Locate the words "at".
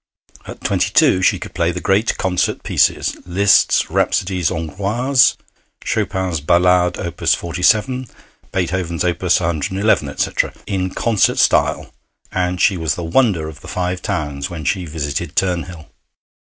0.47-0.63